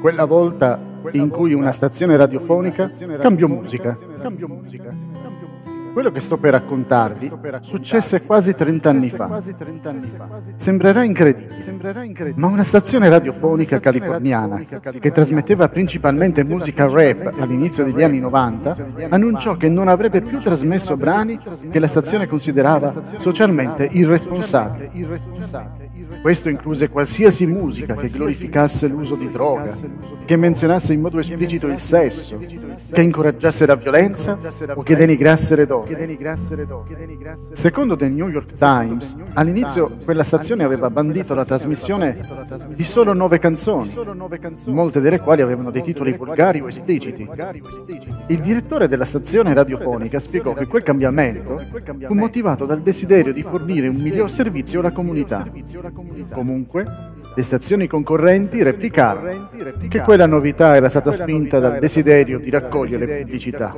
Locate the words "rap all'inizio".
16.86-17.82